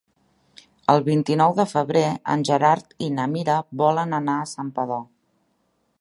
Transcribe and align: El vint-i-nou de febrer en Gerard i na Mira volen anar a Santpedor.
El 0.93 1.01
vint-i-nou 1.09 1.53
de 1.59 1.65
febrer 1.73 2.03
en 2.35 2.45
Gerard 2.51 2.97
i 3.09 3.13
na 3.19 3.29
Mira 3.37 3.61
volen 3.85 4.19
anar 4.23 4.39
a 4.39 4.49
Santpedor. 4.57 5.09